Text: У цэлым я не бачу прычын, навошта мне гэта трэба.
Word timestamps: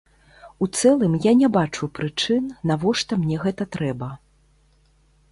У 0.65 0.67
цэлым 0.77 1.17
я 1.25 1.33
не 1.41 1.49
бачу 1.57 1.89
прычын, 1.99 2.47
навошта 2.71 3.19
мне 3.25 3.37
гэта 3.43 3.63
трэба. 3.77 4.09